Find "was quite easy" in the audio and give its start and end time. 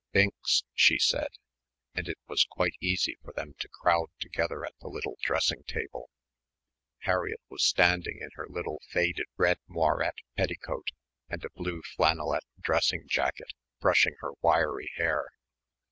2.27-3.17